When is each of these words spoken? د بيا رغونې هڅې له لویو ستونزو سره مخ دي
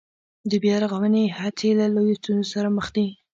د 0.49 0.51
بيا 0.63 0.75
رغونې 0.83 1.23
هڅې 1.39 1.69
له 1.79 1.85
لویو 1.95 2.19
ستونزو 2.21 2.49
سره 2.55 2.67
مخ 2.77 2.87
دي 2.95 3.07